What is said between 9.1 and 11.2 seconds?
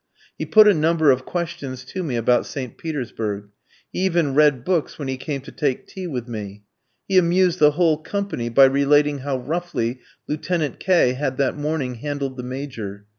how roughly Lieutenant K